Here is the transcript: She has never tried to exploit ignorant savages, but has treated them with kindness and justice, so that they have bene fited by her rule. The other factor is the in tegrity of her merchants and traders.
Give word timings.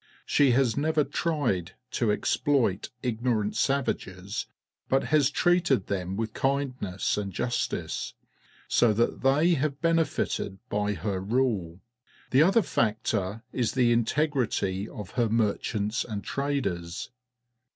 She 0.25 0.49
has 0.53 0.75
never 0.75 1.03
tried 1.03 1.73
to 1.91 2.11
exploit 2.11 2.89
ignorant 3.03 3.55
savages, 3.55 4.47
but 4.89 5.03
has 5.03 5.29
treated 5.29 5.85
them 5.85 6.17
with 6.17 6.33
kindness 6.33 7.17
and 7.17 7.31
justice, 7.31 8.15
so 8.67 8.93
that 8.93 9.21
they 9.21 9.53
have 9.53 9.79
bene 9.79 10.03
fited 10.03 10.57
by 10.69 10.93
her 10.93 11.19
rule. 11.19 11.81
The 12.31 12.41
other 12.41 12.63
factor 12.63 13.43
is 13.53 13.73
the 13.73 13.91
in 13.91 14.03
tegrity 14.05 14.87
of 14.89 15.11
her 15.11 15.29
merchants 15.29 16.03
and 16.03 16.23
traders. 16.23 17.11